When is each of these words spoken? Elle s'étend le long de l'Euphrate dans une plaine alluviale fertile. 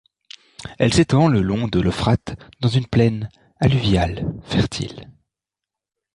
Elle 0.79 0.95
s'étend 0.95 1.27
le 1.27 1.41
long 1.43 1.67
de 1.67 1.79
l'Euphrate 1.79 2.35
dans 2.59 2.69
une 2.69 2.87
plaine 2.87 3.29
alluviale 3.59 4.33
fertile. 4.45 5.11